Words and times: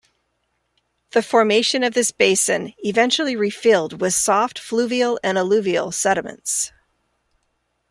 The 1.11 1.21
formation 1.21 1.83
of 1.83 1.93
this 1.93 2.09
basin 2.09 2.73
eventually 2.79 3.35
refilled 3.35 4.01
with 4.01 4.15
soft 4.15 4.57
fluvial 4.57 5.19
and 5.23 5.37
alluvial 5.37 5.91
sediments. 5.91 6.71